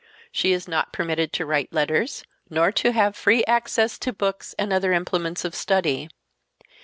[0.31, 4.73] She is not permitted to write letters, nor to have free access to books and
[4.73, 6.09] other implements of study.